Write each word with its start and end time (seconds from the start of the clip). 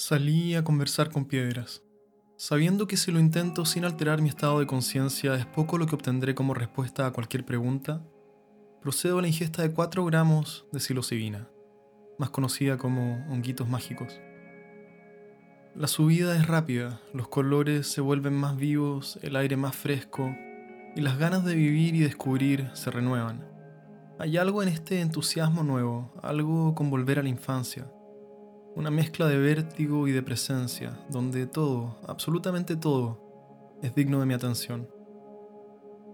Salí 0.00 0.54
a 0.54 0.62
conversar 0.62 1.10
con 1.10 1.24
piedras, 1.24 1.82
sabiendo 2.36 2.86
que 2.86 2.96
si 2.96 3.10
lo 3.10 3.18
intento 3.18 3.64
sin 3.64 3.84
alterar 3.84 4.22
mi 4.22 4.28
estado 4.28 4.60
de 4.60 4.66
conciencia 4.68 5.34
es 5.34 5.44
poco 5.44 5.76
lo 5.76 5.86
que 5.86 5.96
obtendré 5.96 6.36
como 6.36 6.54
respuesta 6.54 7.04
a 7.04 7.10
cualquier 7.10 7.44
pregunta, 7.44 8.00
procedo 8.80 9.18
a 9.18 9.22
la 9.22 9.26
ingesta 9.26 9.62
de 9.62 9.72
4 9.72 10.04
gramos 10.04 10.66
de 10.70 10.78
psilocibina, 10.78 11.48
más 12.16 12.30
conocida 12.30 12.78
como 12.78 13.26
honguitos 13.28 13.68
mágicos. 13.68 14.20
La 15.74 15.88
subida 15.88 16.36
es 16.36 16.46
rápida, 16.46 17.00
los 17.12 17.26
colores 17.26 17.88
se 17.88 18.00
vuelven 18.00 18.34
más 18.34 18.56
vivos, 18.56 19.18
el 19.22 19.34
aire 19.34 19.56
más 19.56 19.74
fresco 19.74 20.32
y 20.94 21.00
las 21.00 21.18
ganas 21.18 21.44
de 21.44 21.56
vivir 21.56 21.96
y 21.96 22.00
descubrir 22.02 22.70
se 22.74 22.92
renuevan. 22.92 23.48
Hay 24.20 24.36
algo 24.36 24.62
en 24.62 24.68
este 24.68 25.00
entusiasmo 25.00 25.64
nuevo, 25.64 26.14
algo 26.22 26.76
con 26.76 26.88
volver 26.88 27.18
a 27.18 27.24
la 27.24 27.30
infancia 27.30 27.90
una 28.78 28.92
mezcla 28.92 29.26
de 29.26 29.36
vértigo 29.36 30.06
y 30.06 30.12
de 30.12 30.22
presencia, 30.22 30.96
donde 31.10 31.48
todo, 31.48 31.96
absolutamente 32.06 32.76
todo, 32.76 33.76
es 33.82 33.92
digno 33.92 34.20
de 34.20 34.26
mi 34.26 34.34
atención. 34.34 34.88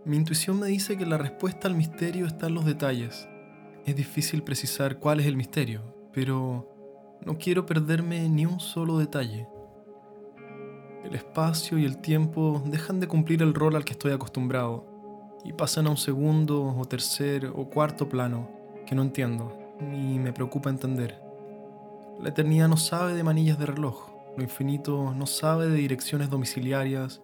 Mi 0.06 0.16
intuición 0.16 0.58
me 0.58 0.68
dice 0.68 0.96
que 0.96 1.04
la 1.04 1.18
respuesta 1.18 1.68
al 1.68 1.74
misterio 1.74 2.24
está 2.24 2.46
en 2.46 2.54
los 2.54 2.64
detalles. 2.64 3.28
Es 3.84 3.94
difícil 3.94 4.42
precisar 4.42 4.98
cuál 4.98 5.20
es 5.20 5.26
el 5.26 5.36
misterio, 5.36 5.82
pero 6.10 7.18
no 7.26 7.36
quiero 7.36 7.66
perderme 7.66 8.30
ni 8.30 8.46
un 8.46 8.58
solo 8.60 8.96
detalle. 8.96 9.46
El 11.04 11.14
espacio 11.14 11.76
y 11.76 11.84
el 11.84 11.98
tiempo 11.98 12.62
dejan 12.64 12.98
de 12.98 13.08
cumplir 13.08 13.42
el 13.42 13.52
rol 13.52 13.76
al 13.76 13.84
que 13.84 13.92
estoy 13.92 14.12
acostumbrado 14.12 14.86
y 15.44 15.52
pasan 15.52 15.86
a 15.86 15.90
un 15.90 15.98
segundo 15.98 16.64
o 16.64 16.84
tercer 16.86 17.44
o 17.44 17.68
cuarto 17.68 18.08
plano 18.08 18.48
que 18.86 18.94
no 18.94 19.02
entiendo 19.02 19.52
ni 19.82 20.18
me 20.18 20.32
preocupa 20.32 20.70
entender. 20.70 21.23
La 22.20 22.28
eternidad 22.28 22.68
no 22.68 22.76
sabe 22.76 23.14
de 23.14 23.24
manillas 23.24 23.58
de 23.58 23.66
reloj, 23.66 24.08
lo 24.36 24.42
infinito 24.42 25.12
no 25.14 25.26
sabe 25.26 25.68
de 25.68 25.76
direcciones 25.76 26.30
domiciliarias 26.30 27.20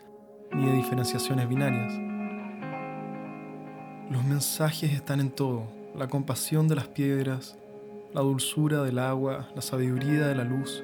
ni 0.52 0.66
de 0.66 0.72
diferenciaciones 0.72 1.48
binarias. 1.48 1.92
Los 4.10 4.24
mensajes 4.24 4.92
están 4.92 5.20
en 5.20 5.30
todo, 5.30 5.64
la 5.96 6.08
compasión 6.08 6.66
de 6.66 6.74
las 6.74 6.88
piedras, 6.88 7.56
la 8.12 8.20
dulzura 8.20 8.82
del 8.82 8.98
agua, 8.98 9.48
la 9.54 9.62
sabiduría 9.62 10.26
de 10.26 10.34
la 10.34 10.44
luz. 10.44 10.82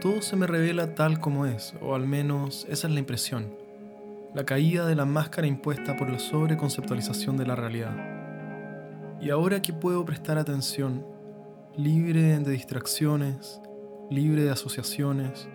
Todo 0.00 0.20
se 0.20 0.36
me 0.36 0.46
revela 0.46 0.94
tal 0.94 1.18
como 1.18 1.46
es, 1.46 1.74
o 1.80 1.94
al 1.94 2.06
menos 2.06 2.66
esa 2.68 2.86
es 2.86 2.92
la 2.92 3.00
impresión. 3.00 3.54
La 4.34 4.44
caída 4.44 4.86
de 4.86 4.94
la 4.94 5.06
máscara 5.06 5.46
impuesta 5.46 5.96
por 5.96 6.10
la 6.10 6.18
sobreconceptualización 6.18 7.36
de 7.36 7.46
la 7.46 7.56
realidad. 7.56 7.96
Y 9.20 9.30
ahora 9.30 9.62
que 9.62 9.72
puedo 9.72 10.04
prestar 10.04 10.38
atención, 10.38 11.06
libre 11.76 12.38
de 12.38 12.50
distracciones, 12.52 13.58
libre 14.10 14.42
de 14.42 14.50
asociaciones, 14.50 15.48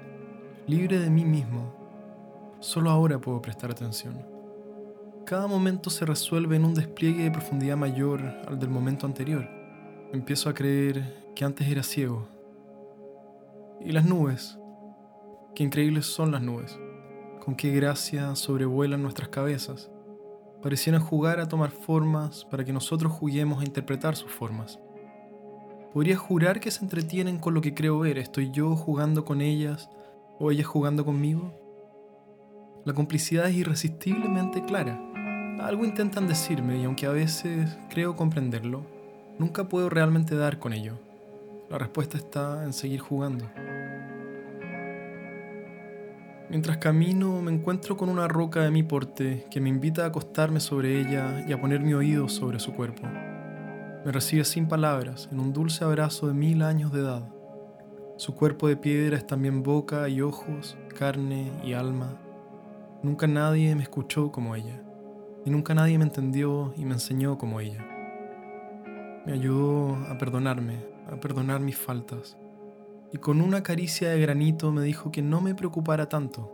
libre 0.65 0.97
de 0.97 1.11
mí 1.11 1.23
mismo. 1.23 1.75
Solo 2.59 2.89
ahora 2.89 3.19
puedo 3.19 3.39
prestar 3.39 3.69
atención. 3.69 4.25
Cada 5.27 5.45
momento 5.45 5.91
se 5.91 6.05
resuelve 6.05 6.55
en 6.55 6.65
un 6.65 6.73
despliegue 6.73 7.23
de 7.23 7.31
profundidad 7.31 7.77
mayor 7.77 8.23
al 8.47 8.57
del 8.57 8.69
momento 8.69 9.05
anterior. 9.05 9.47
Empiezo 10.11 10.49
a 10.49 10.55
creer 10.55 11.31
que 11.35 11.45
antes 11.45 11.67
era 11.67 11.83
ciego. 11.83 12.27
Y 13.79 13.91
las 13.91 14.05
nubes. 14.05 14.57
Qué 15.53 15.63
increíbles 15.63 16.07
son 16.07 16.31
las 16.31 16.41
nubes. 16.41 16.79
Con 17.45 17.55
qué 17.55 17.71
gracia 17.71 18.35
sobrevuelan 18.35 19.03
nuestras 19.03 19.29
cabezas. 19.29 19.91
Parecieran 20.63 21.01
jugar 21.01 21.39
a 21.39 21.47
tomar 21.47 21.69
formas 21.69 22.43
para 22.45 22.65
que 22.65 22.73
nosotros 22.73 23.11
juguemos 23.11 23.61
a 23.61 23.65
interpretar 23.65 24.15
sus 24.15 24.31
formas. 24.31 24.79
Podría 25.93 26.17
jurar 26.17 26.59
que 26.59 26.71
se 26.71 26.83
entretienen 26.83 27.39
con 27.39 27.53
lo 27.53 27.61
que 27.61 27.73
creo 27.73 27.99
ver. 27.99 28.17
¿Estoy 28.17 28.52
yo 28.52 28.75
jugando 28.75 29.25
con 29.25 29.41
ellas 29.41 29.89
o 30.39 30.52
ellas 30.52 30.67
jugando 30.67 31.05
conmigo? 31.05 31.53
La 32.85 32.94
complicidad 32.94 33.49
es 33.49 33.55
irresistiblemente 33.55 34.63
clara. 34.63 35.02
Algo 35.59 35.85
intentan 35.85 36.27
decirme 36.27 36.78
y 36.78 36.84
aunque 36.84 37.06
a 37.06 37.12
veces 37.12 37.78
creo 37.89 38.16
comprenderlo, 38.16 38.85
nunca 39.39 39.67
puedo 39.67 39.89
realmente 39.89 40.35
dar 40.35 40.59
con 40.59 40.73
ello. 40.73 41.00
La 41.69 41.78
respuesta 41.78 42.17
está 42.17 42.63
en 42.63 42.73
seguir 42.73 43.00
jugando. 43.00 43.50
Mientras 46.50 46.78
camino 46.78 47.41
me 47.41 47.51
encuentro 47.51 47.97
con 47.97 48.07
una 48.07 48.28
roca 48.28 48.62
de 48.62 48.72
mi 48.72 48.83
porte 48.83 49.45
que 49.51 49.59
me 49.59 49.67
invita 49.67 50.03
a 50.03 50.07
acostarme 50.07 50.62
sobre 50.62 51.01
ella 51.01 51.44
y 51.45 51.51
a 51.51 51.59
poner 51.59 51.81
mi 51.81 51.94
oído 51.94 52.29
sobre 52.29 52.59
su 52.59 52.73
cuerpo. 52.73 53.03
Me 54.06 54.12
recibe 54.12 54.46
sin 54.46 54.68
palabras, 54.68 55.28
en 55.31 55.40
un 55.40 55.52
dulce 55.52 55.84
abrazo 55.84 56.28
de 56.28 56.34
mil 56.34 56.62
años 56.62 56.91
de 56.94 57.02
edad. 57.02 57.28
Su 58.18 58.35
cuerpo 58.35 58.68
de 58.68 58.78
piedra 58.78 59.18
es 59.18 59.28
también 59.28 59.63
boca 59.63 60.08
y 60.08 60.22
ojos, 60.22 60.78
carne 60.97 61.52
y 61.63 61.74
alma. 61.74 62.18
Nunca 63.03 63.28
nadie 63.28 63.75
me 63.75 63.84
escuchó 63.84 64.31
como 64.31 64.56
ella, 64.56 64.81
y 65.46 65.50
nunca 65.50 65.74
nadie 65.74 65.97
me 65.97 66.06
entendió 66.06 66.74
y 66.78 66.86
me 66.86 66.94
enseñó 66.94 67.38
como 67.38 67.59
ella. 67.59 67.86
Me 69.25 69.34
ayudó 69.34 69.96
a 70.09 70.18
perdonarme, 70.18 70.86
a 71.12 71.19
perdonar 71.19 71.59
mis 71.59 71.78
faltas, 71.78 72.38
y 73.12 73.18
con 73.18 73.41
una 73.41 73.62
caricia 73.62 74.09
de 74.09 74.22
granito 74.22 74.72
me 74.72 74.84
dijo 74.84 75.12
que 75.12 75.22
no 75.22 75.41
me 75.41 75.53
preocupara 75.53 76.07
tanto, 76.07 76.53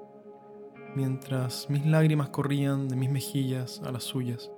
mientras 0.95 1.69
mis 1.69 1.85
lágrimas 1.85 2.29
corrían 2.29 2.87
de 2.87 2.95
mis 2.95 3.11
mejillas 3.11 3.81
a 3.85 3.91
las 3.91 4.03
suyas. 4.03 4.51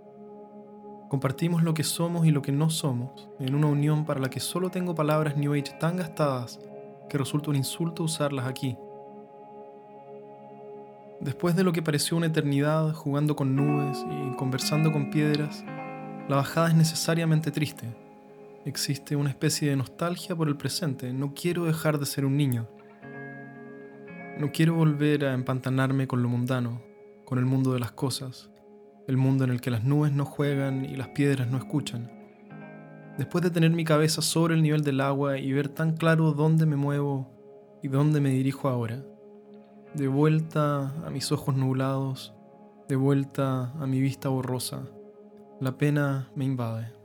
Compartimos 1.09 1.61
lo 1.61 1.73
que 1.73 1.83
somos 1.83 2.25
y 2.25 2.31
lo 2.31 2.41
que 2.41 2.51
no 2.51 2.69
somos 2.69 3.29
en 3.39 3.53
una 3.53 3.67
unión 3.67 4.05
para 4.05 4.19
la 4.19 4.29
que 4.29 4.39
solo 4.39 4.69
tengo 4.69 4.95
palabras 4.95 5.37
New 5.37 5.53
Age 5.53 5.75
tan 5.79 5.97
gastadas 5.97 6.59
que 7.09 7.17
resulta 7.17 7.51
un 7.51 7.55
insulto 7.55 8.03
usarlas 8.03 8.47
aquí. 8.47 8.75
Después 11.19 11.55
de 11.55 11.63
lo 11.63 11.71
que 11.71 11.83
pareció 11.83 12.17
una 12.17 12.25
eternidad 12.25 12.93
jugando 12.93 13.35
con 13.35 13.55
nubes 13.55 14.03
y 14.09 14.35
conversando 14.35 14.91
con 14.91 15.11
piedras, 15.11 15.63
la 16.27 16.37
bajada 16.37 16.69
es 16.69 16.75
necesariamente 16.75 17.51
triste. 17.51 17.85
Existe 18.65 19.15
una 19.15 19.29
especie 19.29 19.69
de 19.69 19.75
nostalgia 19.75 20.35
por 20.35 20.47
el 20.47 20.57
presente. 20.57 21.13
No 21.13 21.33
quiero 21.35 21.65
dejar 21.65 21.99
de 21.99 22.07
ser 22.07 22.25
un 22.25 22.35
niño. 22.35 22.67
No 24.39 24.51
quiero 24.51 24.73
volver 24.73 25.23
a 25.25 25.33
empantanarme 25.33 26.07
con 26.07 26.23
lo 26.23 26.29
mundano, 26.29 26.81
con 27.25 27.37
el 27.37 27.45
mundo 27.45 27.73
de 27.73 27.79
las 27.79 27.91
cosas, 27.91 28.49
el 29.07 29.17
mundo 29.17 29.43
en 29.43 29.51
el 29.51 29.61
que 29.61 29.71
las 29.71 29.83
nubes 29.83 30.11
no 30.11 30.25
juegan 30.25 30.85
y 30.85 30.95
las 30.95 31.09
piedras 31.09 31.47
no 31.49 31.57
escuchan. 31.57 32.11
Después 33.17 33.43
de 33.43 33.51
tener 33.51 33.71
mi 33.71 33.85
cabeza 33.85 34.21
sobre 34.21 34.55
el 34.55 34.61
nivel 34.61 34.83
del 34.83 34.99
agua 34.99 35.37
y 35.37 35.53
ver 35.53 35.69
tan 35.69 35.95
claro 35.95 36.33
dónde 36.33 36.65
me 36.65 36.75
muevo 36.75 37.31
y 37.81 37.87
dónde 37.87 38.19
me 38.19 38.31
dirijo 38.31 38.67
ahora, 38.67 39.03
de 39.93 40.07
vuelta 40.07 40.89
a 41.05 41.09
mis 41.09 41.31
ojos 41.31 41.55
nublados, 41.55 42.33
de 42.89 42.95
vuelta 42.95 43.71
a 43.79 43.87
mi 43.87 44.01
vista 44.01 44.29
borrosa, 44.29 44.87
la 45.61 45.77
pena 45.77 46.29
me 46.35 46.45
invade. 46.45 47.04